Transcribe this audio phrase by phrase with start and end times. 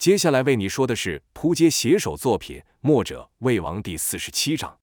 [0.00, 4.78] 接下来为你说的是扑街写手作品《墨者魏王》第四十七章。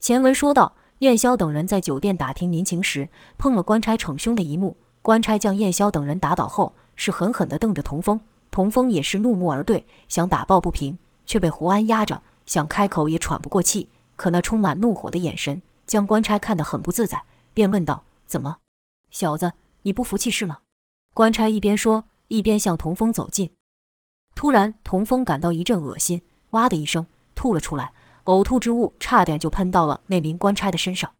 [0.00, 4.78] 前文说到，燕萧等人在酒店打听民情时，碰了官差逞凶的一幕。
[5.02, 8.18] 官差将燕萧等人打倒后，是狠狠地瞪着童风。
[8.50, 10.96] 童风也是怒目而对，想打抱不平，
[11.26, 13.90] 却被胡安压着，想开口也喘不过气。
[14.16, 17.22] 可那充满怒火的眼神，将官差看得很不自在，
[17.52, 18.56] 便问道：“怎么，
[19.10, 19.52] 小子，
[19.82, 20.60] 你不服气是吗？”
[21.12, 23.50] 官差一边说，一边向童风走近。
[24.34, 27.92] 突然，童风感到一阵恶心，哇的一声吐了出来，
[28.24, 31.12] 呕吐之物差点就喷到了那名官差的身上。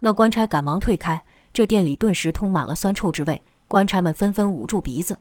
[0.00, 5.18] 那官差赶忙退开，这店里顿时充满了酸臭之味，官差们纷纷捂住鼻子。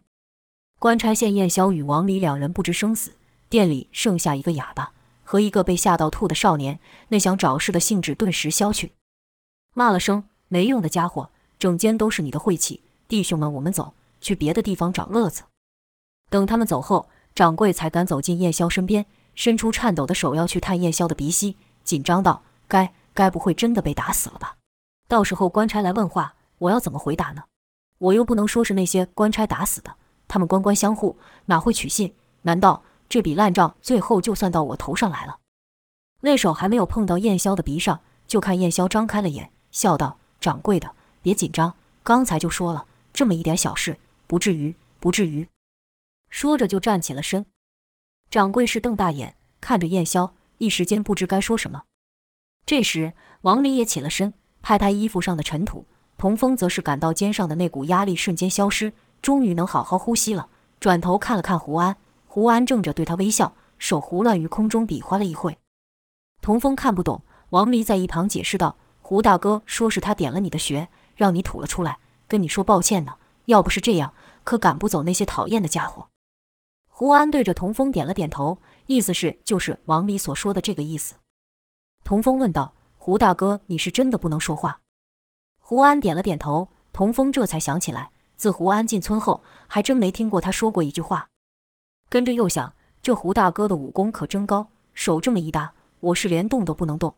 [0.78, 3.14] 官差见燕萧与王离两人不知生死，
[3.48, 4.92] 店里剩下一个哑巴
[5.24, 8.92] 和一个被吓到吐的少年，那想找事的兴致顿时消去，
[9.74, 15.44] 骂了声没用的家伙，整间都是你的晦气，弟兄们，我们走，去别的地方找乐子。
[16.30, 24.56] 等他们走后，掌柜才敢走进燕萧身边，伸出颤抖的手要去探燕萧的鼻息，紧张道：“该该不会真的被打死了吧？
[25.08, 27.44] 到时候官差来问话，我要怎么回答呢？
[28.00, 29.96] 我又不能说是那些官差打死的，
[30.28, 32.14] 他们官官相护，哪会取信？
[32.42, 35.38] 难道这笔烂账最后就算到我头上来了？”
[36.22, 45.48] 那手还没有碰到燕萧的鼻上，就看燕萧张开了眼，笑道：“掌柜的，别紧张，刚才就说了，这么一点小事，不至于，不至于。”
[46.30, 47.46] 说着就站起了身，
[48.30, 51.84] 掌柜是瞪大眼看着燕萧，一时间不知该说什么。
[52.66, 55.86] 这时王离也起了身，拍拍衣服上的尘土。
[56.18, 60.50] 童风则是感到肩上的那股压力瞬间消失，终于能好好呼吸了。
[60.80, 65.58] 转头看了看胡安，胡安正着对他微笑，手胡乱于空中比划了一会。
[66.42, 73.16] 童风看不懂，王离在一旁解释道：“胡大哥说是他点了你的穴，让你吐了出来，跟你说抱歉呢。
[73.46, 76.08] 要不是这样，可赶不走那些讨厌的家伙。”
[76.98, 81.16] 胡安对着童风点了点头，意思是就是王里所说的这个意思。
[82.06, 84.80] 童风问道：“胡大哥，你是真的不能说话？”
[85.60, 86.70] 胡安点了点头。
[86.94, 91.28] 童风这才想起来，自胡安进村后，还真没听过他说过一句话。
[92.08, 97.14] 跟着又想，这胡大哥的武功可真高，手这么一搭，我是连动都不能动。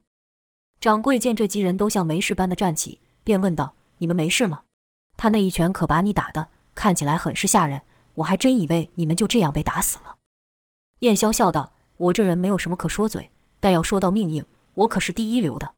[0.82, 4.64] 掌柜见这几人都像没事般的站起，便问道：“你们没事吗？
[5.16, 7.80] 他那一拳可把你打的，看起来很是吓人。”
[8.18, 10.18] 我还真以为你们就这样被打死了。
[11.00, 13.30] 燕霄笑道：“我这人没有什么可说嘴，
[13.60, 15.76] 但要说到命硬，我可是第一流的。”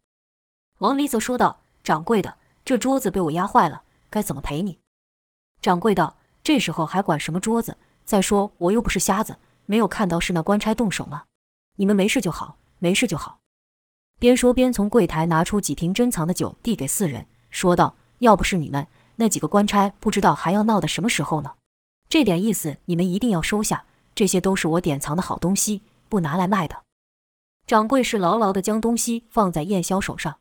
[0.80, 4.80] 王离则说道：“掌柜的，这桌子被我压坏了，该怎么赔你？”
[5.62, 7.78] 掌柜道：“这时候还管什么桌子？
[8.06, 11.26] 再说我又不是瞎子，没有看到是那官差动手吗？
[11.76, 13.40] 你们没事就好，没事就好。”
[14.18, 21.56] 边说边从柜台拿出几瓶珍藏的酒，递给四人，说道：“要不是你们，那几个官差不知道还要闹到什么时候呢。”
[22.10, 26.82] 这点意思你们一定要收下，这些都是我典藏的好东西，不拿来卖的。
[27.68, 30.40] 掌柜是牢牢地将东西放在燕霄手上。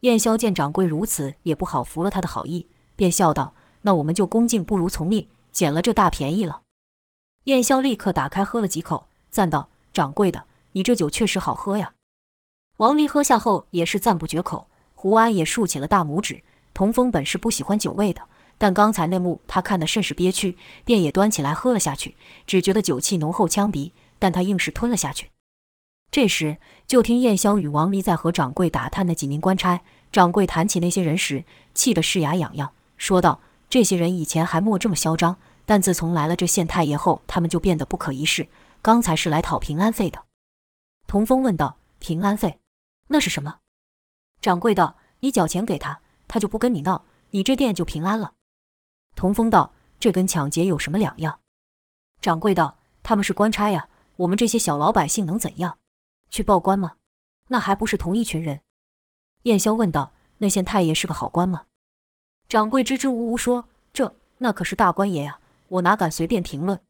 [0.00, 6.62] 燕霄见掌柜如此，也不好拂了他的好意，便笑道：“那我们就恭敬不如从命，捡了这大便宜了。”
[7.44, 11.92] 燕霄立刻打开喝了几口，赞道：“掌柜的，你这酒确实好喝呀。”
[12.78, 16.42] 王离喝下后也是赞不绝口，胡安也竖起了大拇指。
[16.72, 18.22] 童风本是不喜欢酒味的。
[18.58, 25.30] 但刚才那幕他看得甚是憋屈，便也端起来喝了下去，只觉得酒气浓厚呛鼻，但他硬是吞了下去。
[26.10, 29.80] 这时，就听燕霄与王离在和掌柜打探那几名官差。
[30.10, 35.36] 掌柜谈起那些人时，气得是牙痒痒，说道：“这些人以前还莫这么嚣张，
[35.66, 38.48] 但自从来了这县太爷后，他们就变得不可一世。
[38.80, 40.24] 刚才是来讨平安费的。”
[41.06, 42.58] 童风问道：“平安费？
[43.08, 43.58] 那是什么？”
[44.40, 48.32] 掌柜道：“你缴钱给他，他就不跟你闹，你这店就平安了。”
[49.18, 51.40] 童风道：“这跟抢劫有什么两样？”
[52.22, 55.76] 掌柜道：“他们是官差呀，我们这些小老百姓能怎样？
[56.30, 56.92] 去报官吗？
[57.48, 58.60] 那还不是同一群人？”
[59.42, 61.64] 燕霄问道：“那县太爷是个好官吗？”
[62.48, 66.80] 掌柜支支吾吾说：“这那可是大官爷呀，我哪敢随便评论。”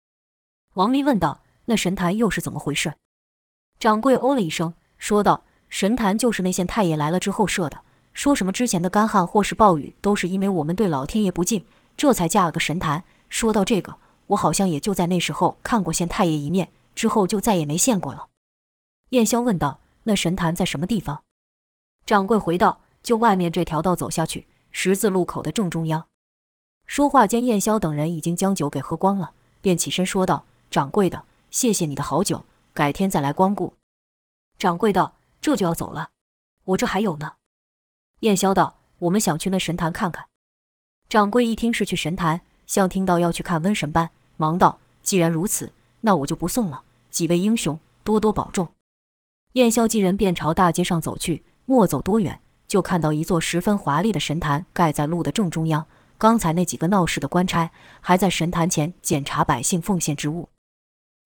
[0.77, 2.93] 王离问道：“那神坛又是怎么回事？”
[3.81, 7.81] 掌柜哦了一声，说道：“神坛就是那县太爷来了之后设的，
[8.13, 11.65] 说什么之前的干旱或是暴雨，都是因为我们对老天爷不敬。”
[11.99, 13.05] 这才架了个神坛。
[13.29, 13.99] 说到这个，
[14.29, 18.29] 我好像也就在那时候看过县太爷一面，之后就再也没见过了。
[19.11, 21.25] 燕霄问道：“那神坛在什么地方？”
[22.07, 26.07] 掌柜回道：“就外面这条道走下去，十字路口的正中央。”
[26.87, 33.75] 说话间，燕霄等人已经将酒给喝光了，便起身说道：“掌柜的，谢谢你的好酒，改天再来光顾。”
[34.57, 36.11] 掌柜道：“这就要走了？
[36.65, 37.35] 我这还有呢。”
[38.21, 40.29] 燕霄道：“我们想去那神坛看看。”
[41.09, 45.73] 掌柜一听是去神坛，像听到要去看瘟神般，忙道：“既然如此，
[46.03, 46.83] 那我就不送了。
[47.11, 48.69] 几位英雄，多多保重。”
[49.55, 55.87] 燕霄几人便朝大街上走去，没走多远，就看到一座十分华丽的神坛盖在路的正中央。
[56.19, 57.71] 刚才那几个闹事的官差
[58.03, 60.51] 还在神坛前检查百姓奉献之物。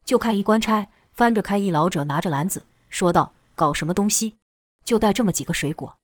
[0.04, 4.36] 就看一官差翻着开，一老者拿着篮子，说道：“搞什么东西？
[4.84, 5.96] 就带这么几个水果？”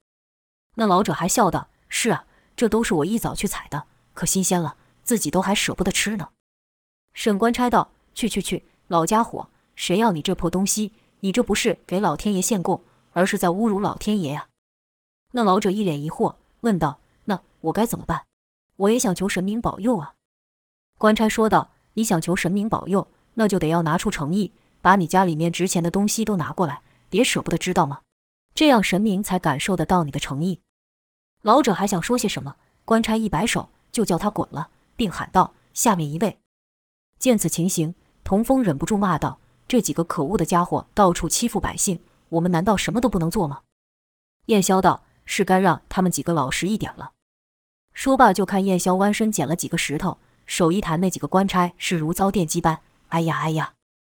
[0.75, 2.25] 那老者还笑道：“是啊，
[2.59, 3.85] 这都是我一早去采的，
[4.15, 6.31] 可新鲜了，自己都还舍不得吃呢。”
[7.15, 10.93] 沈官差道：“去去去，老家伙，谁要你这破东西？
[11.21, 12.83] 你这不是给老天爷献供，
[13.13, 14.49] 而是在侮辱老天爷呀！”
[15.31, 18.25] 那老者一脸疑惑，问道：“那我该怎么办？
[18.75, 20.15] 我也想求神明保佑啊。”
[20.99, 24.51] 官差说道：“你想求神明保佑？”那就得要拿出诚意，
[24.81, 28.01] 把你家里面值钱的东西都拿过来，别舍不得，知道吗？
[28.53, 30.61] 这样神明才感受得到你的诚意。
[31.43, 36.39] 老者还想说些什么，官差一摆手，就叫他滚了，并喊道：“下面一位。”
[37.19, 37.95] 见此情形，
[38.25, 39.39] 童风忍不住骂道
[39.69, 43.63] ：“这几个可恶的家伙到处欺负百姓，我们难道什么都不能做吗？”
[44.47, 47.13] 燕霄道：“是该让他们几个老实一点了。”
[47.95, 52.81] 说罢，就看燕霄弯身捡了几个石头，手一弹，那几个官差是如遭电击般。
[53.09, 53.75] 哎呀哎呀！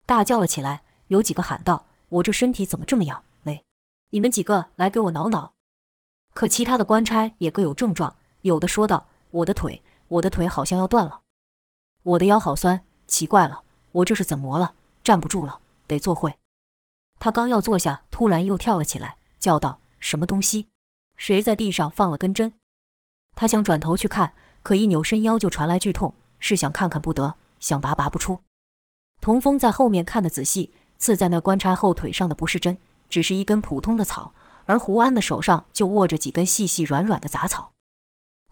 [0.07, 0.83] 大叫了起来。
[1.09, 3.25] 有几个喊道：“我这身体怎么这么痒？
[3.43, 3.65] 喂，
[4.11, 5.55] 你们几个来给我挠挠！”
[6.41, 11.21] 可其他的官差也各有症状，有的说道：“我的腿，我的腿好像要断了。
[12.03, 13.61] 我的腰好酸，奇怪了，
[13.93, 14.73] 我这是怎么了？
[15.05, 16.39] 站不住了，得坐会。”
[17.21, 20.69] 他刚要坐下，突然又跳了起来，叫道：“什么东西？
[21.19, 22.55] 谁在地上放了根针？”
[23.37, 24.33] 他想转头去看，
[24.63, 28.41] 可一扭身腰就传来剧痛，是想看看不得，想拔拔不出。
[29.21, 32.79] 童风在后面看得仔细，刺在那官差后腿上的不是针，
[33.11, 34.33] 只是一根普通的草，
[34.67, 37.73] 而胡安的手上就握着几根细细软软的杂草。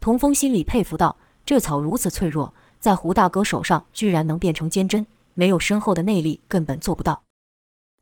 [0.00, 7.22] 童风心里佩服道：“这草如此脆弱，在胡大哥手上居然能变成尖针，没有深厚的内力根本做不到。”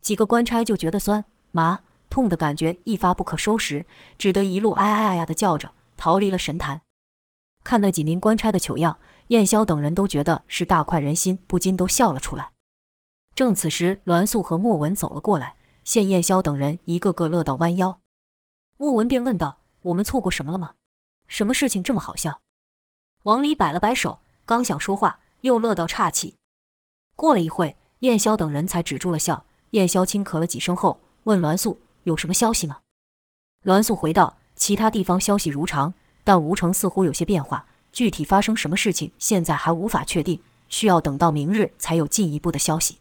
[0.02, 3.86] 几个官差就觉得酸麻痛的感觉一发不可收拾，
[4.18, 6.82] 只得一路哎哎呀呀的叫着逃离了神坛。
[7.64, 8.98] 看那几名官差的糗样，
[9.28, 12.52] 燕霄等人都觉得是大快人心，不禁都笑了出来。
[13.34, 18.00] 正此时，栾素和莫文走了过来，见燕霄等人一个个乐到弯腰。
[18.76, 20.74] 莫文便问道：“我们错过什么了吗？
[21.28, 22.40] 什么事情这么好笑？”
[23.22, 26.34] 王离摆了摆手，刚想说话，又乐到岔气。
[27.14, 29.46] 过了一会，燕霄等人才止住了笑。
[29.70, 32.80] 燕霄轻咳了几声后，问栾素：“有什么消息吗？”
[33.62, 35.94] 栾素回道：“其他地方消息如常，
[36.24, 37.64] 但吴城似乎有些变化。
[37.92, 42.98] 具体发生什么事情，现在还无法确定，需要等到明日才有进一步的消息。”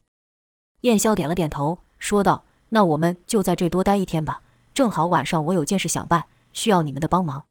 [0.81, 4.41] 燕霄点了点头，说道：“那我们就在这多待一天吧。
[4.73, 7.45] 正好晚上我有件事想办，需要你们的帮忙。”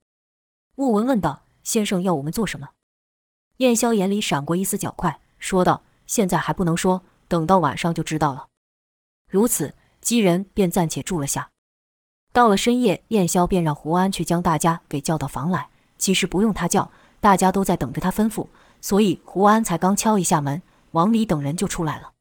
[0.77, 2.71] 穆文问道：“先生要我们做什么？”
[3.59, 8.49] 燕霄眼里闪过一丝狡快，说道：“现在还不能说，等到晚上就知道了。”
[9.31, 11.51] 如此，几人便暂且住了下。
[12.33, 15.69] 到了深夜，燕霄便让胡安去将大家给叫到房来。
[15.97, 16.91] 其实不用他叫，
[17.21, 18.49] 大家都在等着他吩咐，
[18.81, 20.61] 所以胡安才刚敲一下门，
[20.91, 22.13] 王离等人就出来了。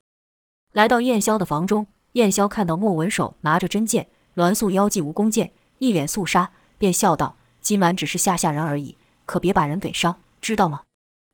[0.72, 10.83] 来到燕霄的房中，燕霄看到莫文手拿着真剑，栾素腰系蜈蚣剑，一脸肃杀，便笑道：“今晚只是吓吓人而已，可别把人给伤，知道吗？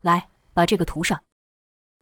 [0.02, 1.22] 来，把这个涂上。”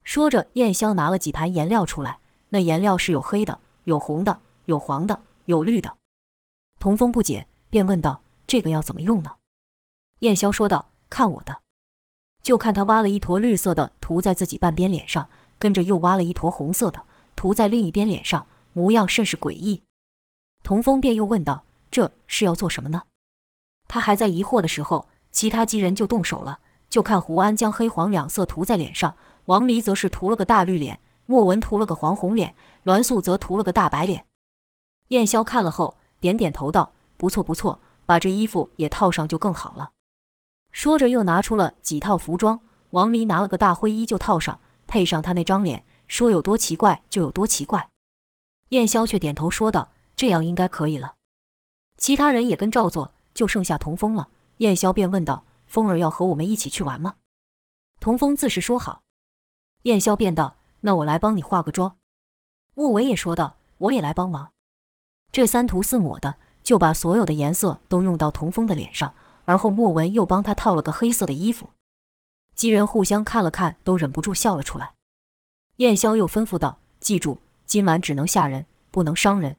[0.03, 2.19] 说着，燕霄拿了几盘颜料出来，
[2.50, 5.98] 那颜料是有黑的、有红的、有黄的、有绿的。
[6.79, 9.31] 童风不解，便问道：“这个要怎么用呢？”
[10.19, 11.62] 燕霄说道：“看我的。”
[12.43, 17.03] 就看他挖了一坨绿色的涂在自己半边脸上，跟着又挖了一坨红色的。
[17.36, 19.81] 涂在另一边脸上，模样甚是诡异。
[20.62, 23.01] 童风便又问道：“这是要做什么呢？”
[23.89, 26.60] 他还在疑惑的时候，其他几人就动手了。
[26.88, 32.53] 就看胡安将黑黄两色涂在脸上，王离则是涂了个大绿脸，莫文涂了个黄红脸，
[32.84, 34.27] 栾素则涂了个大白脸。
[35.07, 39.89] 燕霄看了后，点点头道：“不错不错，把这衣服也套上就更好了。”
[40.72, 42.60] 说着又拿出了几套服装，
[42.91, 45.84] 王离拿了个大灰衣就套上，配上他那张脸。
[46.07, 47.89] 说有多奇怪就有多奇怪，
[48.69, 51.15] 燕霄却点头说道：“这样应该可以了。”
[51.97, 54.29] 其他人也跟照做，就剩下童风了。
[54.57, 57.15] 燕霄便问道：“风儿要和我们一起去玩吗？”
[58.00, 59.01] 童风自是说好。
[59.83, 61.97] 燕霄便道：“那我来帮你化个妆。”
[62.75, 64.51] 莫文也说道：“我也来帮忙。”
[65.31, 69.13] 这三涂四抹的，就把所有的颜色都用到童风的脸上，
[69.45, 71.69] 而后莫文又帮他套了个黑色的衣服。
[72.53, 74.93] 几人互相看了看，都忍不住笑了出来。
[75.77, 79.57] 燕霄又吩咐道：“记住，今晚只能吓人，不能伤人。”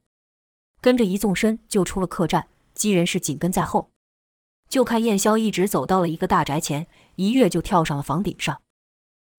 [0.80, 3.90] 跟着一纵身就出了客栈，姬人是紧跟在后。
[4.68, 6.86] 就看燕霄一直走到了一个大宅前，
[7.16, 8.60] 一跃就跳上了房顶上。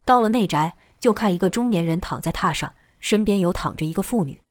[0.06, 4.42] 到了内宅，就看一个中年人躺在榻上，身边有躺着一个妇女。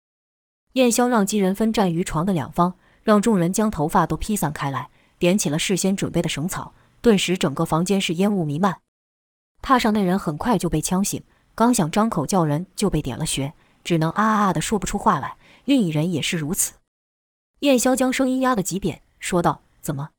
[0.74, 8.80] 燕霄让几人分站于床的两方，让众人将头发都披散开来，点起了事先准备的绳草，顿时整个房间是烟雾弥漫。
[9.60, 11.22] 榻上那人很快就被呛醒，
[11.56, 13.52] 刚想张口叫人，就被点了穴，
[13.88, 15.38] 只能啊啊的说不出话来。
[15.64, 16.74] 另一人也是如此。
[17.60, 20.10] 燕霄将声音压得极扁，说道：“怎么，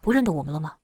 [0.00, 0.76] 不认得我们了吗？”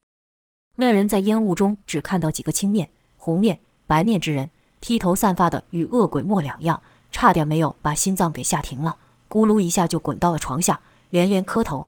[0.75, 6.83] 那人在烟雾中只看到几个青面、红面、白面之人，披头散发的与恶鬼莫两样，
[7.13, 8.97] 差点没有把心脏给吓停了，
[9.29, 10.81] 咕噜一下就滚到了床下，
[11.11, 11.87] 连连磕头。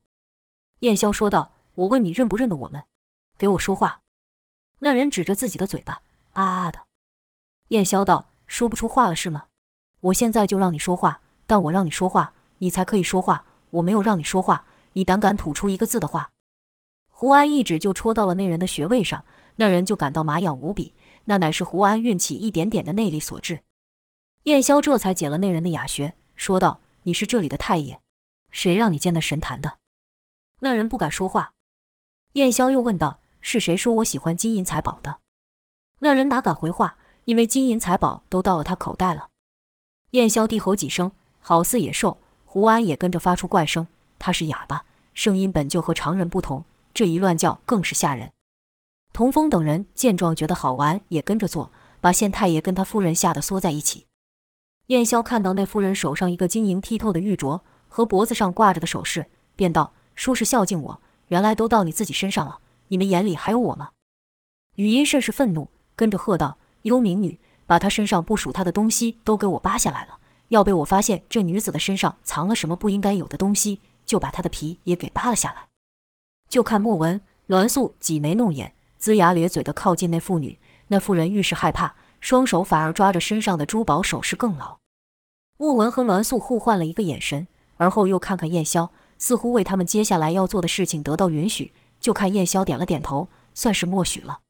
[0.81, 2.85] 燕霄说道：“我问你认不认得我们？
[3.37, 4.03] 给我说话。”
[4.79, 6.03] 那人指着自己的嘴巴。
[6.35, 6.79] 啊啊的，
[7.71, 9.47] 燕霄道：“说不出话了是吗？
[10.05, 13.47] 我现在就让你说话，但我让你说话，你才可以说话。
[13.71, 16.31] 我没有让你说话，你胆敢吐出一个字的话？”
[17.09, 19.25] 胡安一指就戳到了那人的穴位上，
[19.57, 20.93] 那人就感到麻痒无比，
[21.25, 23.61] 那乃是胡安运起一点点的内力所致。
[24.43, 27.99] 燕霄这才解了那人的哑穴，说道：“你是这里的太爷，
[28.51, 29.79] 谁让你见那神坛的？”
[30.61, 31.53] 那人不敢说话。
[32.35, 35.21] 燕霄又问道：“是谁说我喜欢金银财宝的？”
[36.01, 39.29] 那人哪敢回话，因为金银财宝都到了他口袋了。
[40.15, 42.19] 燕霄低吼几声，好似野兽。
[42.45, 48.31] 胡安也跟着发出怪声，他是哑巴，声音本就和常人不同，这一乱叫更是吓人。
[49.13, 54.07] 童风等人见状觉得好玩，也跟着做，把县太爷跟他夫人吓得缩在一起。
[54.87, 62.61] 燕霄看到那夫人手上一个晶莹剔透的玉镯和脖子上挂着的首饰，便道：“说是孝敬我，原来都到你自己身上了。
[62.87, 63.91] 你们眼里还有我吗？”
[64.77, 65.71] 语音甚是愤怒。
[65.97, 70.19] 跟着喝道：“幽冥女，把她身上不属她的东西都给我扒下来了！
[70.49, 75.69] 要被我发现这女子的身上藏了什么不应该有的东西，就把她的皮也给扒了下来。”
[76.49, 80.59] 就看莫文、栾素挤眉弄眼、龇牙咧嘴地靠近那妇女。
[80.89, 84.79] 那妇人愈是害怕，双手反而抓着身上的珠宝首饰更牢。
[85.57, 91.73] 莫文和栾素互换了一个眼神，而后又看看燕霄，似乎为他们接下来要做的事情得到允许。
[91.99, 94.41] 就看燕霄点了点头，算是默许了。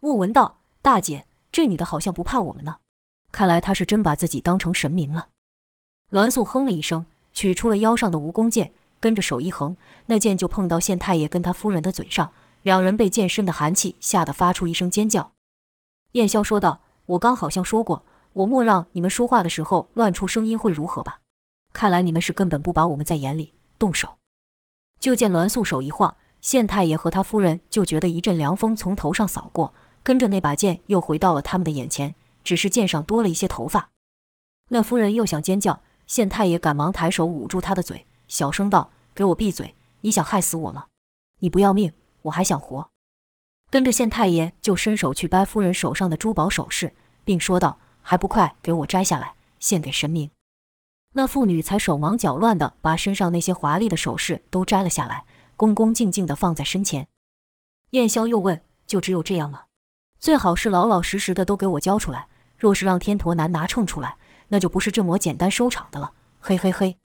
[0.00, 0.58] 莫文道。
[0.82, 2.78] 大姐，这女的好像不怕我们呢，
[3.30, 5.28] 看来她是真把自己当成神明了。
[6.08, 7.04] 栾素哼了一声，
[7.34, 12.32] 取出了腰上的蜈蚣剑，跟着手一横，那剑就碰到县太爷跟他夫人的嘴上，
[12.62, 15.32] 两人被剑身的寒气吓得发出一声尖叫。
[16.12, 21.20] 燕霄说道：“我刚好像说过，我莫让你们说话的时候乱出声音会如何吧？
[21.72, 24.16] 看来你们是根本不把我们在眼里，动手。”
[25.00, 29.74] 就见栾素手一晃，县太爷和他夫人就觉得一阵凉风从头上扫过。
[30.02, 33.90] 跟着那把剑又回到了他们的眼前，只是剑上多了一些头发。
[34.68, 39.74] 那夫人又想尖叫，县太爷赶忙抬手捂住她的嘴，小声道：“给我闭嘴！
[40.00, 40.86] 你想害死我吗？
[41.38, 41.92] 你不要命，
[42.22, 42.90] 我还想活。”
[43.70, 46.94] 跟着县太爷就伸手去掰夫人手上的珠宝首饰，
[47.24, 50.30] 并说道：“还不快给我摘下来，献给神明！”
[51.14, 55.24] 那妇女才手忙脚乱地把身上那些华丽的首饰都摘了下来，
[55.56, 57.08] 恭恭敬敬地放在身前。
[57.90, 59.64] 燕霄又问：“就只有这样吗？”
[60.22, 62.28] 最好是老老实实的都给我交出来。
[62.56, 66.12] 若是让天陀男拿秤出来，那就不是这么简单收场的了。
[66.38, 66.96] 嘿嘿嘿！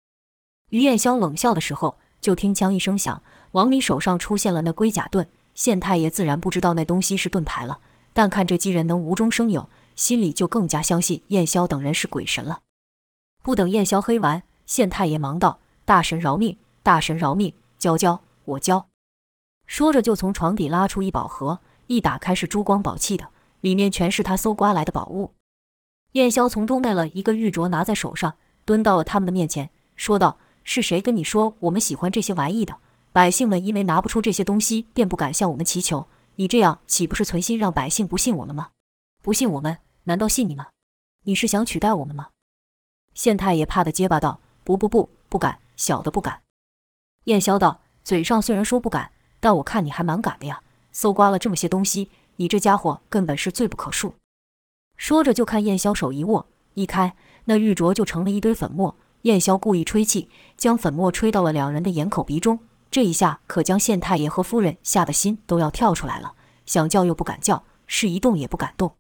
[0.69, 5.27] 于燕霄冷笑的时候，就听枪一声响，王弥手上出现了那龟甲盾。
[5.55, 7.79] 县太爷自然不知道那东西是盾牌了，
[8.13, 12.61] 但看这几人能无中生有，心里就更加相信燕霄等人是鬼神了。
[13.43, 16.59] 不等燕霄黑完，县太爷忙道：“大神饶命！
[16.83, 17.55] 大神饶命！
[17.79, 18.89] 交交，我交。”
[19.67, 21.61] 说着就从床底拉出一宝盒。
[21.87, 23.29] 一打开是珠光宝气的，
[23.61, 25.33] 里面全是他搜刮来的宝物。
[26.13, 32.79] 燕霄从中带了一个玉镯，拿在手上，蹲到了他们的面前，说道：“是谁跟你说我们喜欢这些玩意的？
[33.13, 36.09] 百姓们因为拿不出这些东西，便不敢向我们祈求。
[36.37, 38.71] 你这样岂不是存心让百姓不信我们吗？
[39.23, 40.69] 不信我们，难道信你吗？
[41.25, 42.29] 你是想取代我们吗？”
[43.15, 46.43] 县太爷怕得结巴道：“不不不，不敢，小的不敢。”
[47.25, 50.63] 燕霄道：“嘴上虽然说不敢，但我看你还蛮敢的呀。”
[50.97, 54.15] 搜刮了这么些东西，你这家伙根本是罪不可恕。
[54.97, 58.97] 说着，就看燕霄手一握，一开，那玉镯就成了一堆粉末。
[59.21, 62.61] 燕霄故意吹气，将粉末吹到了两人的眼口鼻中。
[62.91, 66.33] 这一下可将县太爷和夫人吓得心都要跳出来了，
[66.65, 68.97] 想叫又不敢叫，是一动也不敢动。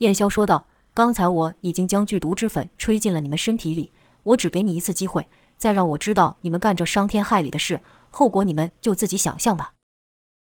[0.00, 3.90] 燕霄说道：“刚才我已经将剧毒之粉吹进了你们身体里，
[4.22, 7.80] 我只给你一次机会，再让我知道你们干这伤天害理的事，
[8.10, 9.72] 后果你们就自己想象吧。”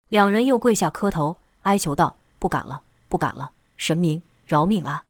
[0.10, 5.06] 两人又跪下磕头，哀求道：“不敢了，不敢了，神明饶命啊！”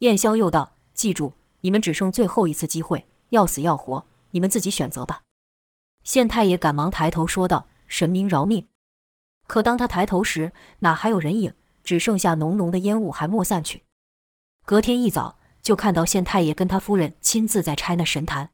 [0.00, 5.22] 燕霄又道：“记住，你们只剩最后一次机会，要死要活，你们自己选择吧。”
[6.04, 8.68] 县太爷赶忙抬头说道：“神明饶命！”
[9.48, 11.54] 可当他抬头时，哪还有人影？
[11.82, 13.82] 只剩下浓浓的烟雾还没散去。
[14.66, 18.50] 隔天一早，就看到县太爷跟他夫人亲自在拆那神坛。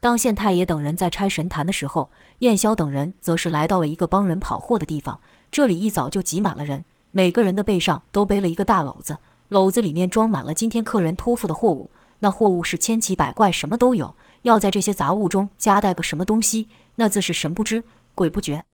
[0.00, 5.20] 当县太爷等人在拆神坛的时候，燕霄等人则是来到了一个帮人跑货的地方。
[5.50, 9.18] 这里一早就挤满了人，每个人的背上都背了一个大篓子，
[9.50, 11.90] 篓子里面装满了今天客人托付的货物。
[12.20, 14.14] 那货物是千奇百怪，什么都有。
[14.42, 17.82] 要在这些杂物中夹带个什么东西，那自是神不知
[18.14, 18.64] 鬼不觉。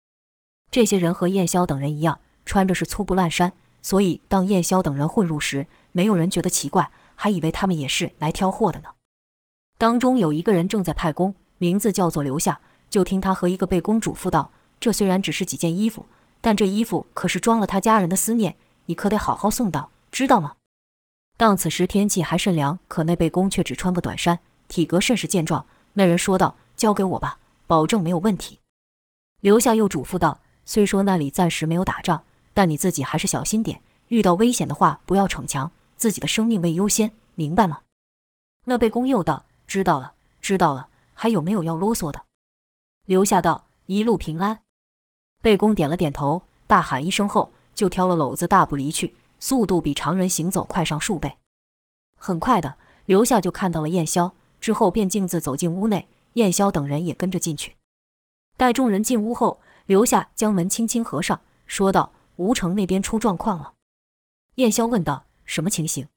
[0.70, 8.90] 这些人和燕霄等人一样，穿着是粗布烂衫，所以当燕霄等人混入时，没有人觉得奇怪，还以为他们也是来挑货的呢。
[9.76, 16.06] 当中有一个人正在派工，名字叫做刘夏，就听他和一个背工嘱咐道：“这虽然只是几件衣服。”
[16.40, 18.54] 但这衣服可是装了他家人的思念，
[18.84, 20.56] 你可得好好送到，知道吗？
[21.38, 24.38] 当此时天气还甚凉，可那背公却只穿个短衫，
[24.68, 25.64] 体格甚是健壮。
[25.94, 28.60] 那人说道：“交给我吧，保证没有问题。”
[29.40, 37.80] 刘夏又嘱咐道：“虽说那里暂时没有打仗，但你自己还是小心点，遇到危险的话不要逞强，自己的生命为优先，明白吗？”
[38.66, 40.88] 那背公又道：“知道了，知道了。
[41.12, 42.24] 还有没有要啰嗦的？”
[43.06, 44.60] 留下道：“一路平安。”
[45.40, 51.36] 背公点了点头，大喊一声后，就挑了篓子大步离去，速度比常人行走快上数倍。
[52.16, 57.76] 很快的，刘夏就看到了燕霄，之后便径自走进屋内，燕霄等人也跟着进去。
[58.56, 63.74] 待众人进屋后，刘夏将门轻轻合上，说道：“吴城那边出状况了。”
[64.56, 66.08] 燕霄问道：“什么情形？”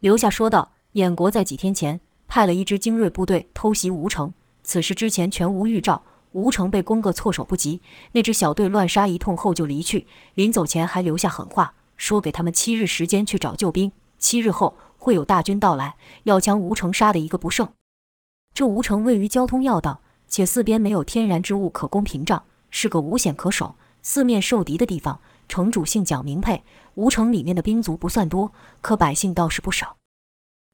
[0.00, 2.00] 刘夏说道：“燕国在几天前
[2.34, 4.32] 派了一支精锐部队偷袭吴城，
[4.64, 17.68] 此事之前全无预兆。”吴城被攻个措手不及，那支小队乱杀一通后就离去，临走前还留下狠话，说给他们七日时间去找救兵，七日后会有大军到来，要将吴城杀得一个不剩。
[18.54, 25.20] 这吴城位于交通要道，且四边没有天然之物可供屏障，是个无险可守、四面受敌的地方。
[25.50, 29.98] 城主姓蒋名沛，吴城里面的兵卒不算多，可百姓倒是不少。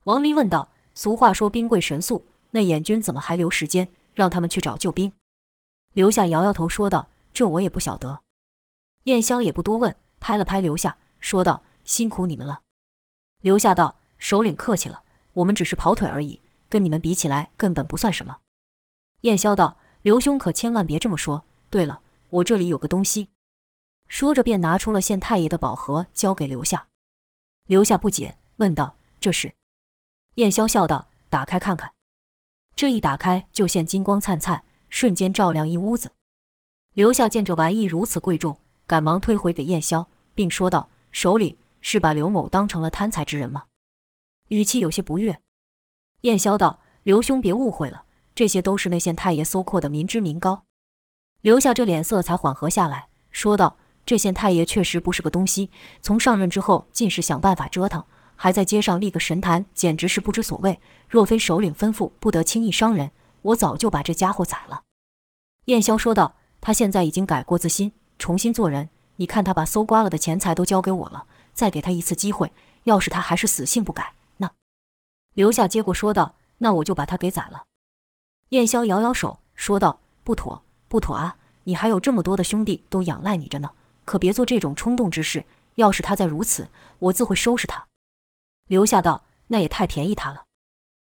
[0.05, 5.13] 王离问道：“俗话说兵贵神速，那燕军怎么还留时间让他们去找救兵？”
[5.95, 8.23] 刘夏摇摇头说道：“这我也不晓得。”
[9.07, 12.63] 燕霄也不多问，拍了拍刘夏，说道：“辛苦你们了。”
[13.43, 18.39] 刘夏道：“首领客气了，我们只是跑腿而已，跟你们比起来根本不算什么。”
[19.23, 21.45] 燕霄道：“刘兄可千万别这么说。
[21.71, 23.29] 对了，我这里有个东西。”
[24.09, 26.89] 说着便拿出了县太爷的宝盒，交给刘夏。
[27.69, 29.55] 刘夏不解，问道：“这是？”
[30.39, 31.93] 燕霄笑道：“打开看看。”
[32.77, 34.63] 这一打开，就现金光灿灿。
[34.89, 36.13] 瞬间照亮一屋子。
[36.95, 43.65] 刘夏见这玩意如此贵重，赶忙推回给燕霄，并说道：“首领是把刘某当成了贪财之人吗？”
[44.49, 45.41] 语气有些不悦。
[46.23, 50.63] 燕霄道：“刘兄别误会了，这些都是那县太爷搜括的民脂民膏。”
[51.43, 55.71] 刘夏这脸色才缓和下来，说道：“这县太爷确实不是个东西，
[56.01, 58.03] 从上任之后尽是想办法折腾，
[58.41, 60.79] 还在街上立个神坛，简直是不知所谓。
[61.09, 63.11] 若非首领吩咐，不得轻易伤人。”
[63.43, 64.83] 我早就把这家伙宰了。”
[65.67, 68.89] 燕霄说道，“他现在已经改过自新，重新做人。
[69.17, 72.53] 你看他把搜刮了的钱财都交给我了，再给他一次机会，
[72.85, 74.51] 要是他还是死性不改，那……”
[75.35, 77.65] 刘夏接过说道：“那我就把他给宰了。”
[78.51, 81.37] 燕霄摇摇手说道：“不妥，不妥啊！
[81.65, 83.71] 你还有这么多的兄弟都仰赖你着呢，
[84.05, 85.45] 可别做这种冲动之事。
[85.75, 87.87] 要是他再如此，我自会收拾他。”
[88.69, 90.45] 留下道：“那也太便宜他了。”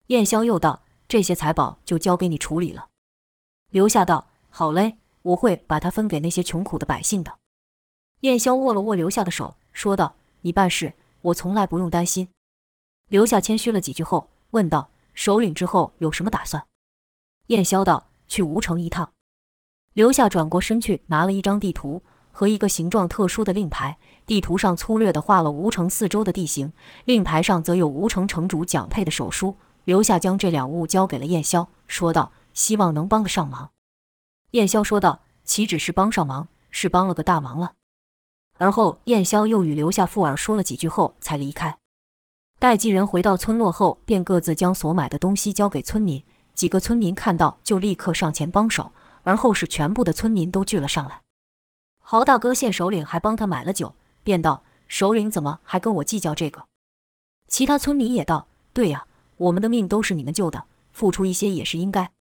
[0.08, 0.82] 燕霄又道。
[1.10, 2.90] 这些财宝就交给你处理了。
[3.72, 7.40] 留下道：“好嘞，我会把它分给那些穷苦的百姓的。”
[8.22, 12.30] 燕霄握了握刘夏的手，说道：“你办事，我从来不用担心。”
[13.10, 16.64] 刘夏谦虚了几句后，问道：“首领之后有什么打算？”
[17.48, 19.12] 燕霄道：“去吴城一趟。”
[19.94, 23.98] 刘夏转过身去，拿了一张地图和一个形状特殊的令牌。
[24.30, 26.72] 地图上粗略地画了吴城四周的地形，
[27.06, 29.56] 令牌上则有吴城城主蒋佩的手书。
[29.86, 33.72] 留下将这两物交给了燕霄，说道：“希望能帮得上忙。”
[34.52, 37.74] 燕霄说道：“岂止是帮上忙，是帮了个大忙了。”
[38.60, 41.80] 而后，燕霄又与刘夏附耳说了几句后，才离开。
[42.60, 46.24] 待几人回到村落后，便各自将所买的东西交给村民。
[46.54, 48.92] 几个村民看到，就立刻上前帮手。
[49.24, 51.22] 而后是全部的村民都聚了上来。
[52.00, 56.66] 豪大哥县首领还帮他买了酒，便道：“首领怎么还跟我计较这个？”
[57.48, 59.06] 其他村民也道：“对呀。”
[59.40, 62.12] 我们的命都是你们救的，付出一些也是应该。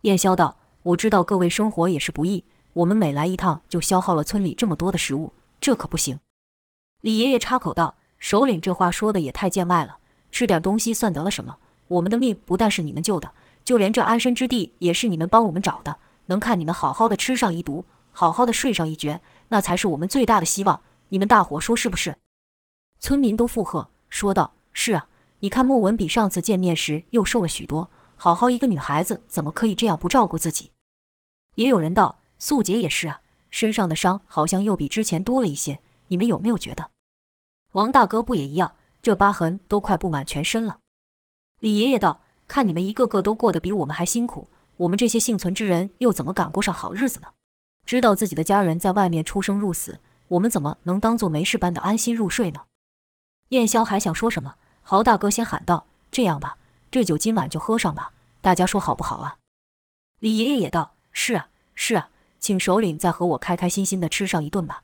[0.00, 6.18] 燕霄道：“我知道各位生活也是不易，我们每来一趟就消耗了村里这么多的食物，这可不行。”
[7.02, 9.98] 李爷爷插口道：“首领这话说的也太见外了，
[10.32, 11.58] 吃点东西算得了什么？
[11.88, 13.30] 我们的命不但是你们救的，
[13.62, 15.98] 就连这安身之地也是你们帮我们找的。
[16.26, 20.80] 能看你们好好的吃上一毒，好好的睡上一觉，那才是我们最大的希望。
[21.08, 22.16] 你们大伙说是不是？”
[23.00, 25.08] 村民都附和说道：“是啊。”
[25.40, 30.72] 你看莫文比上次见面时又瘦了许多，好好一个女孩子，怎么可以这样不照顾自己？”
[31.54, 36.90] 也有人道：“素洁也是啊，身上的伤好像又比之前多了一些，你们有没有觉得？”
[37.74, 38.74] 王大哥不也一样？
[39.00, 40.80] 这疤痕都快布满全身了。
[41.60, 47.28] 李爷爷道：“看你们一个个都过得比我们还辛苦，我们这些幸存之人又怎么敢过上好日子呢？
[47.86, 52.62] 知道自己的家人在外面出生入死，我们怎么能当做没事般的安心入睡呢？”
[53.50, 56.58] 燕霄还想说什么，豪大哥先喊道：“这样吧，
[56.90, 59.36] 这酒今晚就喝上吧，大家说好不好啊？”
[60.20, 64.82] 李爷爷也道：“是啊，是啊，请首领再和我开开心心的吃上一顿吧。”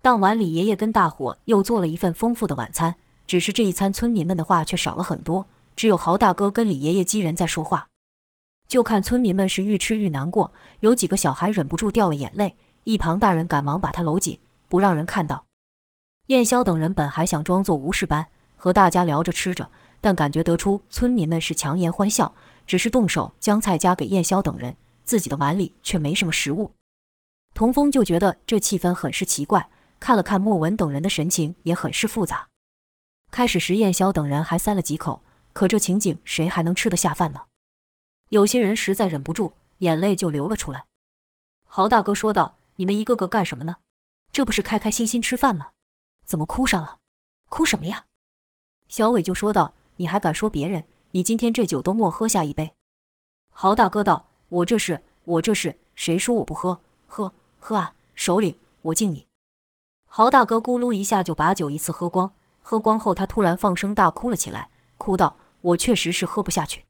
[0.00, 2.96] 当晚，李爷爷跟大伙又做了一份丰富的晚餐。
[3.26, 7.88] 只是这一餐，村民们的话却少了很多，只有豪大哥跟李爷爷几人在说话。
[8.68, 14.38] 就看村民们是愈吃愈难过，有几个小孩忍不住掉了眼泪，一旁大人赶忙把他搂紧，
[14.74, 15.46] 不让人看到。
[16.26, 22.34] 燕霄等人本还想装作无事般和大家聊着吃着，但感觉得出村民们是强颜欢笑，
[22.66, 26.72] 只是动手将菜夹给燕霄等人，自己的碗里却没什么食物。
[27.54, 29.70] 童风就觉得这气氛很是奇怪。
[30.00, 32.48] 看了看莫文等人的神情，也很是复杂。
[33.30, 37.42] 开始时，燕霄等人还塞了几口，可这情景，谁还能吃得下饭呢？
[38.30, 40.86] 有些人实在忍不住，眼泪就流了出来。
[41.64, 43.76] 豪大哥说道：“你们一个个干什么呢？
[44.34, 45.70] 这不是开开心心吃饭吗？
[46.24, 46.98] 怎么哭上了？
[47.48, 48.06] 哭什么呀？”
[48.88, 50.84] 小伟就说道：“你还敢说别人？
[51.12, 52.74] 你今天这酒都莫喝下一杯。”
[53.54, 56.80] 豪大哥道：“我这是，我这是，谁说我不喝？
[57.06, 57.94] 喝，喝啊！
[58.16, 59.28] 首领，我敬你。”
[60.10, 64.68] 豪大哥咕噜一下就把酒一次喝光，喝光后他突然放声大哭了起来，
[64.98, 66.84] 哭道：“我确实是喝不下去。”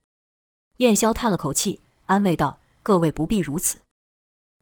[0.79, 3.81] 燕霄叹了口气，安慰道：“各位不必如此。”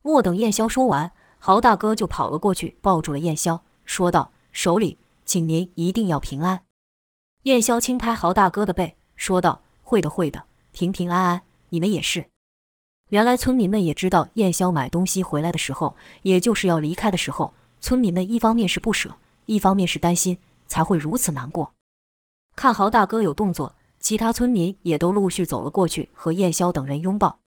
[0.03, 1.13] 莫等燕霄说完，
[1.45, 6.63] 豪大哥就跑了过去，抱住了燕霄，说道：“首领，请您一定要平安。”
[7.43, 12.27] 燕霄轻拍豪大哥的背，说道：“会的，会的，平平安安，你们也是。”
[13.11, 17.53] 原来村民们也知道，燕霄买东西回来的时候，也就是要离开的时候。
[17.81, 21.73] 村民们一方面是不舍，一方面是担心，才会如此难过。
[22.55, 27.41] 看豪大哥有动作，其他村民也都陆续走了过去，和燕霄等人拥抱。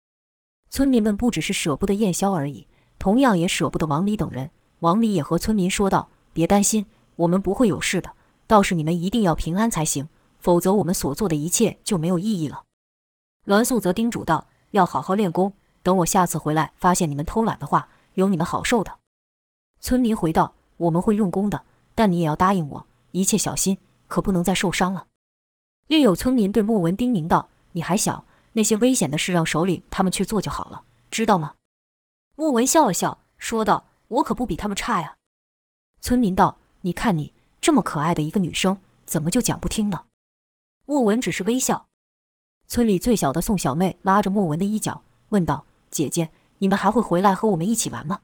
[0.71, 2.67] 村民们不只是舍不得燕霄而已，
[3.03, 4.49] 同样也舍不得王离等人。
[4.79, 6.87] 王离也和村民说道：“别担心，
[7.17, 8.13] 我们不会有事的。
[8.47, 12.63] 倒是你们一定要平安才行，否则我们所做的一切就没有意义了。”
[13.47, 18.93] 栾素则叮嘱道：“要好好练功，等我下次回来发现你们偷懒的话，有你们好受的。”
[19.83, 21.65] 村民回道：“我们会用功的，
[21.97, 25.09] 但你也要答应我，一切小心，可不能再受伤了。”
[25.91, 31.55] 另有村民对莫文叮咛道：“你还小，那些危险的事让首领他们去做就好了，知道吗？”
[32.35, 35.17] 莫文笑了笑，说道：“我可不比他们差呀。”
[36.01, 40.05] 村民道：“你看你这么可爱的一个女生，怎么就讲不听呢？”
[40.87, 41.87] 莫文只是微笑。
[42.67, 48.21] 村里最小的宋小妹拉着莫文的衣角，问道：“姐姐，你们还会回来和我们一起玩吗？”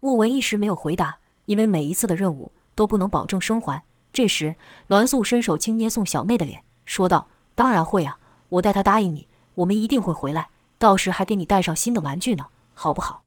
[0.00, 3.84] 莫文一时没有回答，因为每一次的任务都不能保证生还。
[4.12, 12.46] 这时，栾素伸手轻捏宋小妹的脸，说道：“当然会啊，我代她答应你，我们一定会回来，到时还给你带上新的玩具呢，
[12.78, 13.24] 好不好？”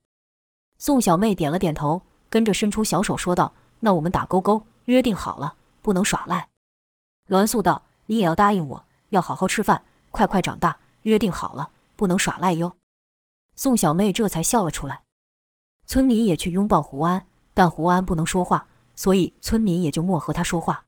[0.79, 6.47] 宋小妹点了点头，跟着伸出小手说道：“那我们打勾勾，约定好了，不能耍赖。”
[7.27, 12.75] 栾素道：“你也要答应我，要好好吃饭，快快长大，约定好了，不能耍赖哟。”
[13.55, 15.03] 宋小妹这才笑了出来。
[15.85, 20.85] 村民也去拥抱胡安，但胡安不能说话，所以村民也就莫和他说话。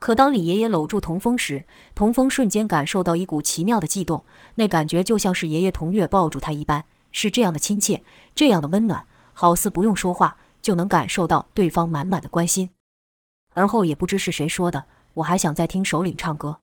[0.00, 4.24] 可当李爷爷搂住童风时，童风瞬间感受到一股奇妙的悸动，
[4.56, 8.02] 那感觉就像是爷爷童月抱住他一般，是这样的亲切，
[8.34, 12.70] 这样的温暖，好似不用说话就能感受到对方满满的关心。
[13.52, 16.58] 而后也不知是谁说的，我还想再听首领唱歌。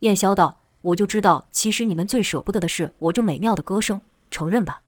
[0.00, 4.82] 燕霄道：“我就知道，其实你们最舍不得的是我这美妙的歌声，承认吧。”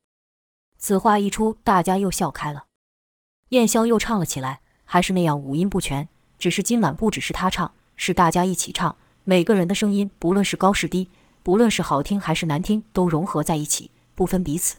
[0.77, 2.67] 此话一出，大家又笑开了。
[3.51, 6.09] 燕霄又唱了起来，还是那样五音不全。
[6.39, 8.95] 只是今晚不只是他唱，是大家一起唱。
[9.23, 11.09] 每个人的声音，不论是高是低，
[11.43, 14.77] 不论是好听还是难听，都融合在一起，不分彼此。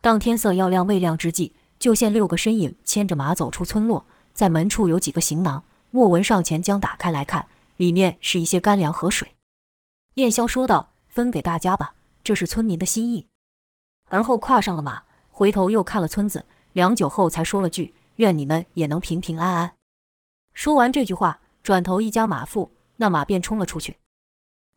[0.00, 5.64] 当天色要亮未亮之际，就见六个身影牵着马走出村落，在门处有几个行囊。
[5.90, 9.34] 莫文上前将打开来看，里面是一些干粮和水。
[10.14, 13.26] 燕霄说道：“分给大家吧，这是村民的心意。”
[14.08, 15.02] 而后跨上了马。
[15.30, 19.72] 回头又看了村子，良久后才说了句：“愿你们也能平平安安。”
[20.52, 23.96] 说完这句话，转头一加马腹，那马便冲了出去。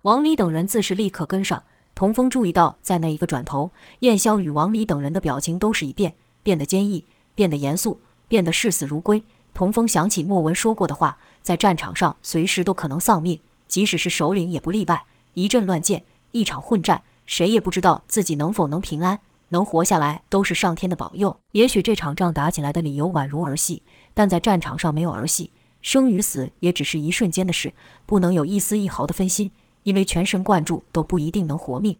[0.04, 1.64] 王离等人自是立刻跟上。
[1.96, 9.24] 童风注意到，在那一个转头，燕霄与王离等人的表情都是一变，变得坚毅，变得严肃，变得视死如归。
[9.54, 15.06] 童风想起莫文说过的话，在战场上随时都可能丧命，即使是首领也不例外。
[15.36, 21.38] 一阵乱箭，一场混战，谁也不知道自己能否能平安，能活下来都是上天的保佑。
[21.52, 23.84] 也许这场仗打起来的理由宛如儿戏，
[24.16, 25.52] 但在战场上没有儿戏，
[25.84, 27.74] 生与死也只是一瞬间的事，
[28.08, 29.52] 不能有一丝一毫的分心，
[29.84, 31.98] 因为全神贯注都不一定能活命。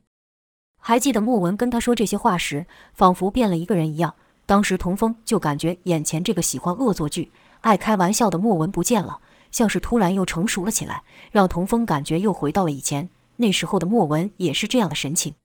[0.80, 4.16] 还记得莫文跟他说这些话时，仿佛变了一个人一样。
[4.46, 9.20] 当时童风就感觉眼前这个喜欢恶作剧、爱开玩笑的莫文不见了，
[9.52, 13.10] 像是突然又成熟了起来，让童风感觉又回到了以前。
[13.38, 15.36] 那时候的莫文也是这样的神情，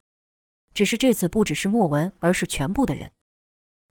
[0.74, 3.12] 只是这次不只是莫文，而是全部的人。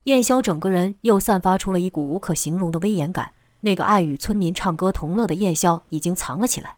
[0.04, 3.34] 燕霄整个人又散发出了一股无可形容的威严感。
[3.62, 6.78] 那个爱与村民唱歌同乐的燕霄已经藏了起来，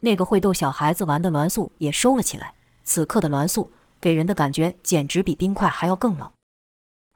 [0.00, 2.54] 那个会逗小孩子玩的栾素也收了起来。
[2.84, 6.30] 此刻的栾素给人的感觉简直比冰块还要更冷。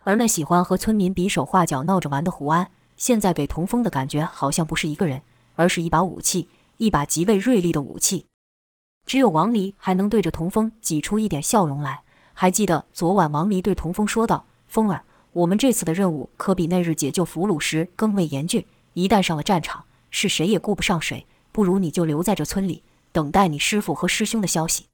[0.02, 5.22] 而那喜欢和村民比手画脚闹着玩的胡安，现在给童风的感觉好像不是一个人，
[5.56, 8.26] 而是一把武器，一把极为锐利的武器。
[9.06, 12.02] 只有王离还能对着童风挤出一点笑容来。
[12.32, 18.66] 还记得昨晚王离对童风说道：“风儿，我们这次的任务可比那日解救俘虏时更为严峻。
[18.92, 21.26] 一旦上了战场，是谁也顾不上谁。
[21.54, 24.88] 不如你就留在这村里，等待你师父和师兄的消息。”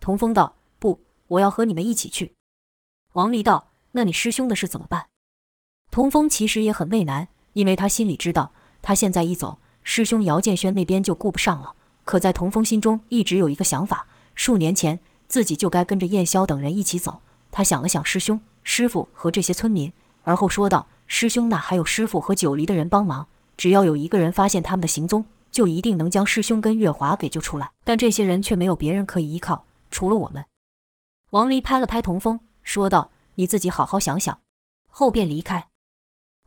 [0.00, 2.32] 童风道：“不，我要和你们一起去。”
[3.12, 5.08] 王离道：“那你师兄的事怎么办？”
[5.92, 11.74] 童风其实也很为难，因为他心里知道，他现在一走，师兄姚建轩那边就顾不上了。
[12.04, 17.20] 可在童风心中一直有一个想法：数年前自己就该跟着燕霄等人一起走。
[17.50, 19.92] 他想了想师兄、师傅和这些村民，
[20.22, 27.70] 而后说道：“师兄那还有师傅和九黎的人帮忙，只要有一个人发现他们的行踪，就一定能将师兄跟月华给救出来。
[27.84, 30.44] 但这些人却没有别人可以依靠，除了我们。”
[31.30, 34.40] 王离拍了拍童风，说道：“你自己好好想想。”
[34.90, 35.68] 后便离开。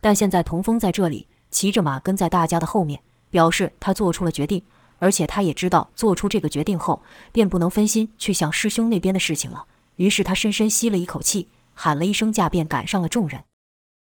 [0.01, 4.61] 但现在童风在这里，骑着马跟在大家的后面，表示他做出了决定。
[4.99, 9.65] 而且他也知道，做出这个决定后，便不能分心去想师兄那边的事情了。
[9.95, 13.43] 于是他深深吸了一口气，喊了一声驾，便赶上了众人。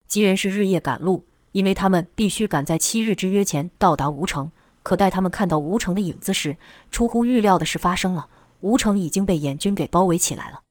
[0.07, 4.51] 几人是日夜赶路，因为他们必须赶在七日之约前到达吴城。
[4.87, 6.55] 可待他们看到吴城的影子时，
[6.91, 8.29] 出乎预料的事发生了：
[8.61, 10.61] 吴城已经被燕军给包围起来了。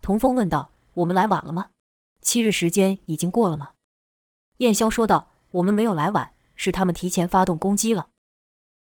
[0.00, 1.66] 童风问道：“我们来晚了吗？
[2.22, 3.72] 七日时间已经过了吗？”
[4.64, 8.06] 燕霄说道：“我们没有来晚，是他们提前发动攻击了。”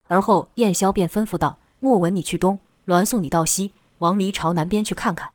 [0.07, 5.31] 而后，燕霄便吩咐道：“莫文，你去东；栾素，你到西；王离朝南边去看看。”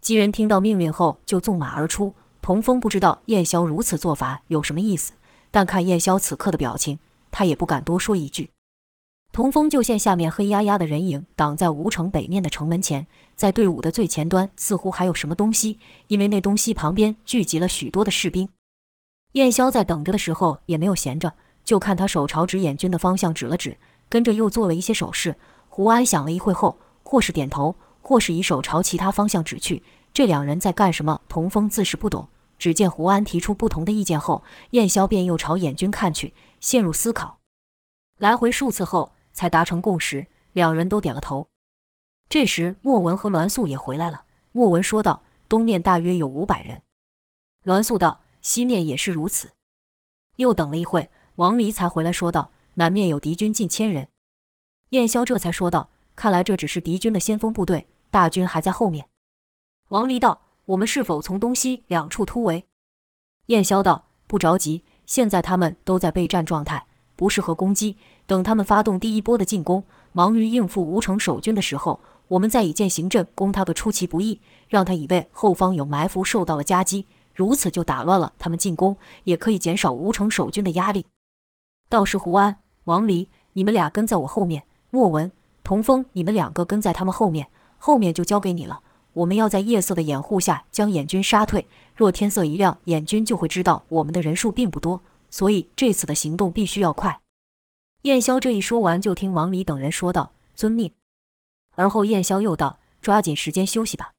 [0.00, 2.14] 几人听到命令后，就纵马而出。
[2.40, 5.12] 童风不知道燕霄如此做法有什么意思，
[5.50, 6.98] 但看燕霄此刻的表情，
[7.30, 8.50] 他也不敢多说一句。
[9.32, 18.48] 童风就见下面黑压压的人影挡在吴城北面的城门前，在队伍的最前端似乎还有什么东西，因为那东西旁边聚集了许多的士兵。
[19.32, 21.34] 燕霄在等着的时候也没有闲着。
[21.64, 23.76] 就看他手朝指眼军的方向指了指，
[24.08, 25.36] 跟着又做了一些手势。
[25.68, 29.82] 胡安想了一会后，或是点头，或是以手朝其他方向指去。
[30.14, 31.20] 这两人在干什么？
[31.28, 32.26] 童风自是不懂。
[32.58, 37.40] 只见胡安提出不同的意见后，燕霄便又朝燕军看去，陷入思考。
[38.16, 41.48] 来回数次后，才达成共识，两人都点了头。
[42.28, 44.24] 这时，莫文和栾素也回来了。
[44.52, 46.82] 莫文说道：“东面大约有五百人。”
[47.64, 49.52] 栾素道：“西面也是如此。”
[50.36, 51.10] 又等了一会。
[51.36, 54.08] 王离才回来说道：“南面有敌军近千人。”
[54.90, 59.08] 燕霄这才说道：“看来这只是敌军的先锋部队，大军还在后面。”
[59.90, 62.66] 王离道：“我们是否从东西两处突围？”
[63.46, 66.84] 燕霄道：“不着急，现在他们都在备战状态，
[67.16, 67.96] 不适合攻击。
[68.26, 81.06] 等他们发动第一波的进攻，忙于应付吴城守军的时候，我们再以剑行阵攻他个出其不意，让他以为后方有埋伏，受到了夹击，如此就打乱了他们进攻，也可以减少吴城守军的压力。”
[81.88, 85.32] 到时胡安、王离，你们俩跟在我后面；莫文、
[85.64, 87.48] 童风，你们两个跟在他们后面。
[87.80, 88.80] 后面就交给你了。
[89.18, 91.66] 我们要在夜色的掩护下将燕军杀退。
[91.96, 97.20] 若天色一亮，燕军就会知道我们的人数并不多，所以这次的行动必须要快。
[98.02, 100.92] 燕霄这一说完，就听王离等人说道：“遵命。”
[101.74, 104.12] 而后燕霄又道：“抓紧时间休息吧。”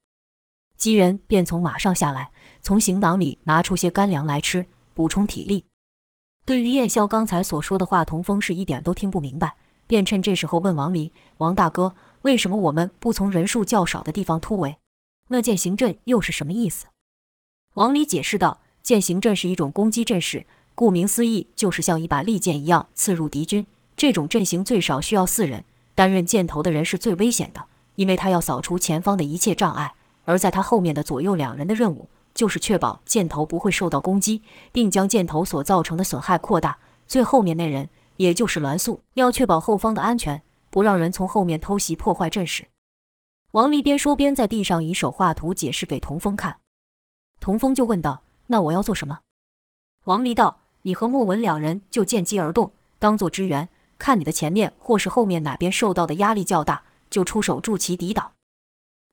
[0.75, 2.31] 几人便从马上下来，
[2.61, 5.63] 从行囊里拿出些干粮来吃，补充体力。
[6.45, 9.55] 对于燕霄刚才所说的话，童风是一点都听不明白，
[9.87, 14.75] 便趁这时候问王离：“王大哥，为什么我们不从人数较少的地方突围？
[15.29, 16.85] 那剑行阵又是什么意思？”
[17.75, 23.65] 王离解释道：“剑行阵是一种攻击阵势，顾名思义，就是像一把利剑一样刺入敌军。
[23.95, 25.63] 这种阵型最少需要四人，
[25.95, 27.65] 担任箭头的人是最危险的，
[27.95, 29.93] 因为他要扫除前方的一切障碍，
[30.25, 36.77] 而在他后面的左右两人的任务。”就是确保箭头不会受到攻击，并将箭头所造成的损害扩大。
[37.05, 40.41] 最后面那人，也就是栾素，要确保后方的安全。
[40.69, 42.67] 不让人从后面偷袭破坏阵势。
[43.51, 46.57] 王离边说边在地上以手画图解释给童风看。
[47.39, 49.21] 童风就问道：“那我要做什么？”
[50.05, 58.33] 王离道：“你和莫文两人就见机而动，当做支援，看你的前面或是后面哪边受到的压力较大，就出手助其抵挡。”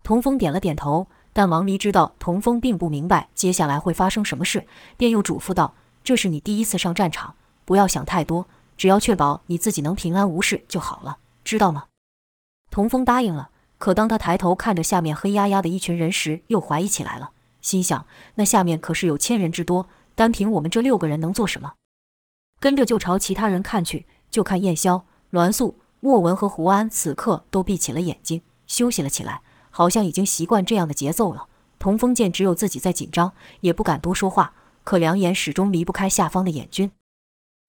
[0.05, 4.66] 童风点了点头，但王离知道童风并不明白接下来会发生什么事，
[4.99, 5.72] 便又嘱咐道
[6.05, 8.46] ：“这是你第一次上战场，不要想太多，
[8.77, 11.87] 只要确保你自己能平安无事就好了，知道吗？”
[12.70, 13.49] 童风答应了。
[13.79, 21.75] 可当他抬头看着下面黑压压的一群人时，又怀疑起来了，心想：那下面可是有千人之多，单凭我们这六个人能做什么？
[22.59, 31.49] 跟着就朝其他人看去，就看燕霄、栾素、莫文和胡安此刻都闭起了眼睛，休息了起来，好像已经习惯这样的节奏了。
[31.79, 36.91] 童风见只有自己在紧张，也不敢多说话，可两眼始终离不开下方的眼军。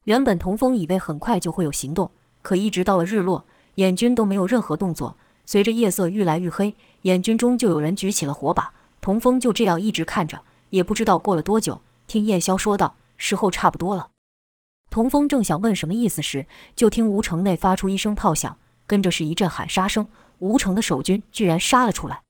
[0.05, 5.17] 原本童风以为很快就会有行动，可一直到了日落，眼军都没有任何动作。
[5.47, 8.73] 随着夜色愈来愈黑，眼军中就有人举起了火把。
[8.99, 14.11] 童风就这样一直看着，也不知道过了多久，听燕霄说道：“时候差不多了。”
[14.91, 20.09] 童风正想问什么意思时，就听吴城内发出一声炮响，跟着是一阵喊杀声。
[20.39, 22.23] 吴城的守军居然杀了出来。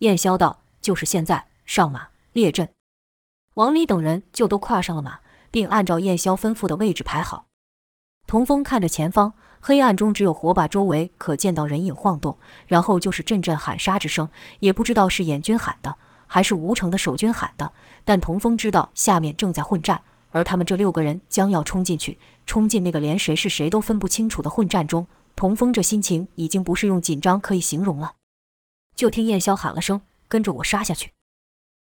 [0.00, 2.68] 燕霄道：“就是现在，上马列阵。”
[3.54, 5.20] 王离等人就都跨上了马，
[5.52, 7.46] 并按照燕霄吩咐的位置排好。
[8.26, 9.34] 童风看着前方。
[9.64, 15.94] 黑暗中只有火把周围可见到人影晃动，然后就是阵阵喊杀之声，也不知道是眼军喊的，
[16.26, 17.72] 还是吴城的守军喊的。
[18.04, 25.06] 但童风知道下面正在混战，而他们这六个人将要冲进去，冲进那个连谁是谁都分不清楚的混战中。
[25.36, 28.14] 童风这心情已经不是用紧张可以形容了。
[28.96, 31.12] 就听燕霄喊了声：“跟着我杀下去！”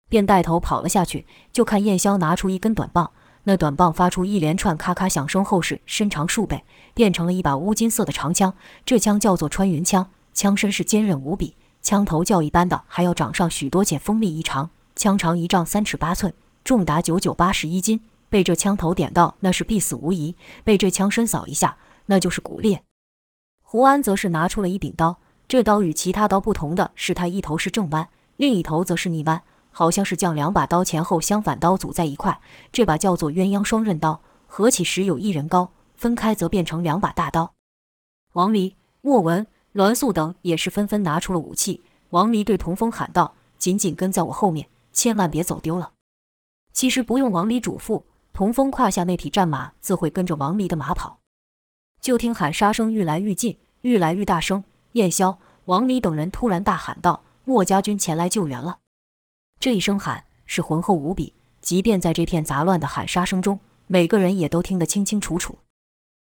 [0.09, 1.27] 便带头跑了下去。
[1.53, 3.13] 就看燕霄拿出一根短棒。
[3.49, 8.53] 那短棒发出一连串咔咔响声后，是伸长数倍，变成了一把乌金色的长枪。
[8.85, 14.69] 这枪叫做穿云枪，枪身是坚韧无比，枪头较一般的还要长上许多，且锋利异常。
[14.97, 18.01] 枪长一丈三尺八寸，重达九九八十一斤。
[18.29, 22.83] 被这枪头点到，那是必死无疑；被这枪身扫一下，那就是骨裂。
[23.63, 29.41] 胡安则是拿出了一柄刀，这刀与其他刀不同的是，它一头是正弯，另一头则是逆弯。
[29.79, 32.41] 好像是将两把刀前后相反刀组在一块，
[32.73, 37.53] 这把叫做鸳鸯双刃刀，合起时有一人高，分开则变成两把大刀。
[38.33, 41.83] 王离、莫文、栾素等也是纷纷拿出了武器。
[42.09, 45.93] 王离对童风喊道：“紧紧跟在我后面，千万别走丢了。”
[46.73, 51.19] 其实不用王离嘱咐，童风胯下那匹战马自会跟着王离的马跑。
[52.01, 54.65] 就听喊杀声愈来愈近，愈来愈大声。
[54.93, 55.37] 燕霄、
[55.67, 58.79] 王离等人突然大喊道：“墨家军前来救援了！”
[59.59, 65.59] 这一声喊是浑厚无比，即便在这片杂乱的喊杀声中，每个人也都听得清清楚楚。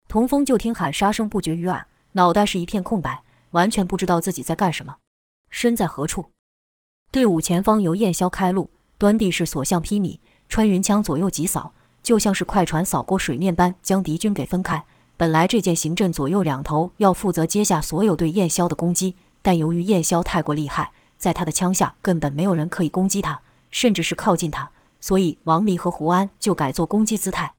[0.07, 4.97] 童风就听喊杀声不绝于耳，脑袋是一片空白，完全不知道自己在干什么，
[5.49, 6.25] 身在何处。
[7.11, 14.83] 队伍前方由燕霄开路，端地是所向披靡，穿云枪左右急扫，就像是快船扫过水面般将敌军给分开。
[15.15, 20.91] 本来这件行阵左右两头要负责接下所有对燕霄的攻击，但由于燕霄太过厉害。
[21.21, 27.53] 在他的枪下，根本没有人可以攻击他，甚至是靠近他，所以王离和胡安就改做攻击姿态。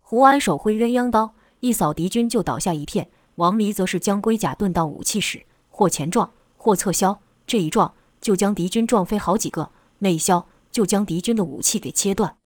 [0.00, 12.38] 胡安手挥鸳鸯刀，一扫敌军就倒下一片；王离则是将龟甲钝道武器使，或前撞，或侧削，这一撞就将敌军撞飞好几个；那一削就将敌军的武器给切断。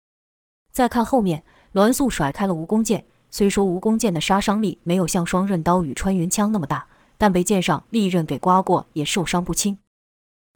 [0.72, 9.78] 再看后面，栾素甩开了蜈蚣剑，虽说蜈蚣剑的杀伤力没有像双刃刀与穿云枪那么大，但被剑上利刃给刮过，也受伤不轻。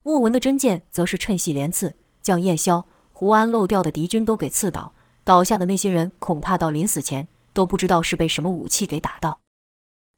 [0.06, 4.92] 莫文的真剑则是趁隙连刺，将燕霄、胡安漏掉的敌军都给刺倒。
[5.24, 9.40] 倒下的那些人恐怕到临死前都不知道是被什么武器给打到。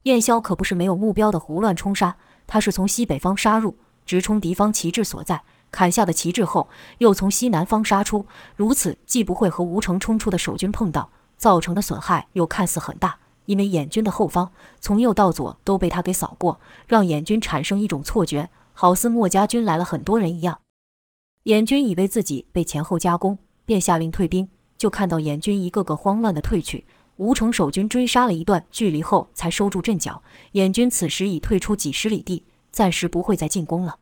[0.03, 8.27] 燕霄可不是没有目标的胡乱冲杀，他是从西北方杀入，直冲敌方旗帜所在，砍下的旗帜后，又从西南方杀出。
[8.55, 13.17] 如此既不会和吴城冲出的守军碰到，造成的损害又看似很大，
[13.47, 18.51] 因为眼军的后方从右到左都被他给扫过，让眼军产生一种错觉。
[18.81, 20.61] 好似墨家军来了很多人一样，
[21.43, 24.47] 眼军以为自己被前后夹攻，便下令退兵。
[24.77, 26.85] 就看到眼军一个个慌乱地退去，
[27.17, 30.23] 吴城守军追杀了一段距离后，才收住阵脚。
[30.53, 33.97] 眼军此时已退出几十里地，暂时不会再进攻了。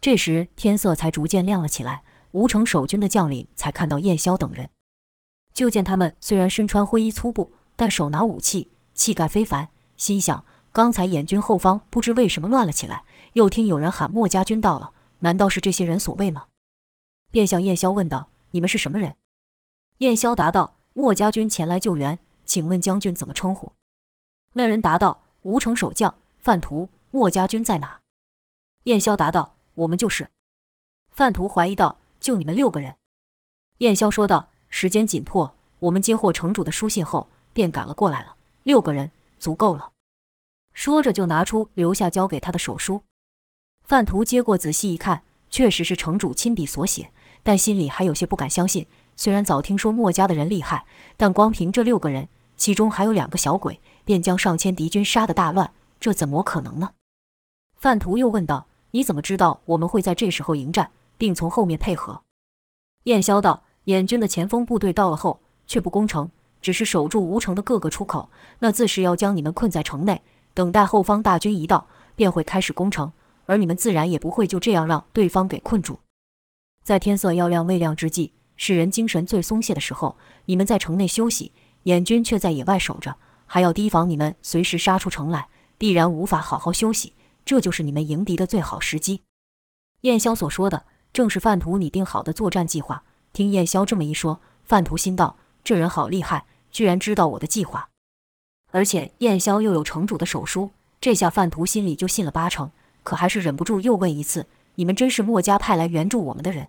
[0.00, 4.70] 这时天色才逐渐亮了起来，吴城守军的将领才看到燕霄等人，
[5.52, 10.42] 就见他们虽然身穿灰衣粗布，但手拿武器，气概非凡，心想
[10.72, 13.04] 刚才眼军后方不知为什么乱了起来。
[13.34, 16.46] 又听有人喊：“墨家军到了，难道是这些人所为吗？”
[17.30, 19.16] 便向燕霄问道：“你们是什么人？”
[19.98, 23.72] 燕霄答道：“墨家军前来救援，请问将军怎么称呼？”
[24.54, 28.00] 那人答道：“吴城守将，范图、莫家军在哪？”
[28.84, 30.30] 燕霄答道：“我们就是。”
[31.12, 32.96] 范图怀疑道：“就你们六个人？”
[33.78, 38.34] 燕霄说道：“时间紧迫，我们接获城主的书信后，便赶了过来了。
[38.64, 39.92] 六个人足够了。”
[40.74, 43.02] 说着就拿出留下交给他的手书。
[43.90, 47.10] 范图接过仔细一看，确实是城主亲笔所写，
[47.42, 48.86] 但心里还有些不敢相信。
[49.16, 50.84] 虽然早听说墨家的人厉害，
[51.16, 56.90] 但光凭这六个人，其中还有两个小鬼，便将上千敌军杀得大乱，这怎么可能呢？
[57.74, 62.22] 范图又问道：“你怎么知道我们会在这时候迎战，并从后面配合？”
[63.10, 66.30] 燕霄道：“燕军的前锋部队到了后，却不攻城，
[66.62, 68.30] 只是守住吴城的各个出口，
[68.60, 70.22] 那自是要将你们困在城内，
[70.54, 73.12] 等待后方大军一到，便会开始攻城，
[73.50, 75.98] 而你们自然也不会就这样让对方给困住。
[76.84, 81.50] 在天色要亮未亮之际。”世人精神最松懈的时候，你们在城内休息，
[81.84, 85.48] 燕军却在野外守着，还要提防你们随时杀出城来，
[85.78, 87.14] 必然无法好好休息。
[87.44, 89.22] 这就是你们迎敌的最好时机。
[90.02, 93.02] 燕霄所说的正是范图拟定好的作战计划。
[93.32, 97.88] 听燕霄这么一说，范图心道：这人好厉害，居然知道我的计划。
[98.70, 100.70] 而且燕霄又有城主的手书，
[101.00, 102.70] 这下范图心里就信了八成。
[103.02, 106.68] 可还是忍不住又问一次：你们真是墨家派来援助我们的人？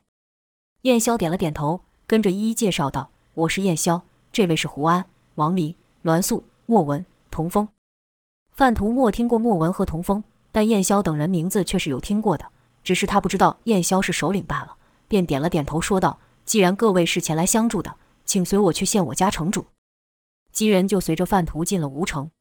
[0.83, 4.01] 燕霄点了点头，跟着一一介绍道：“我是燕霄，
[4.31, 5.05] 这位是胡安、
[5.35, 7.69] 王离、栾素、莫文、童风。”
[8.51, 12.45] 范图没听过莫文和童风，但燕霄等人名字却是有听过的，
[12.83, 14.75] 只是他不知道燕霄是首领罢了，
[15.07, 19.67] 便点了点头，说道：“既然各位是前来相助的，请随我去见我家城主。”
[20.51, 22.31] 几人就随着范图进了吴城。